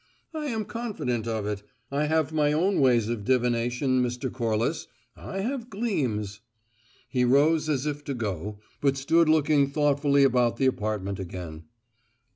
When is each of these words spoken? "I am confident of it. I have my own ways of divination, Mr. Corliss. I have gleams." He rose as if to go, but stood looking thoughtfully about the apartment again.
"I 0.33 0.47
am 0.47 0.65
confident 0.65 1.27
of 1.27 1.45
it. 1.45 1.61
I 1.91 2.05
have 2.05 2.33
my 2.33 2.51
own 2.53 2.79
ways 2.79 3.07
of 3.07 3.23
divination, 3.23 4.01
Mr. 4.01 4.33
Corliss. 4.33 4.87
I 5.15 5.41
have 5.41 5.69
gleams." 5.69 6.41
He 7.07 7.23
rose 7.23 7.69
as 7.69 7.85
if 7.85 8.03
to 8.05 8.15
go, 8.15 8.57
but 8.81 8.97
stood 8.97 9.29
looking 9.29 9.69
thoughtfully 9.69 10.23
about 10.23 10.57
the 10.57 10.65
apartment 10.65 11.19
again. 11.19 11.65